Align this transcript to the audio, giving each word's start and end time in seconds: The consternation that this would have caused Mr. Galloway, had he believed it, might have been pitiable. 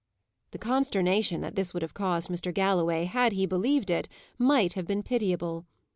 The 0.49 0.57
consternation 0.57 1.41
that 1.41 1.53
this 1.55 1.75
would 1.75 1.83
have 1.83 1.93
caused 1.93 2.31
Mr. 2.31 2.51
Galloway, 2.51 3.03
had 3.05 3.33
he 3.33 3.45
believed 3.45 3.91
it, 3.91 4.09
might 4.39 4.73
have 4.73 4.87
been 4.87 5.03
pitiable. 5.03 5.67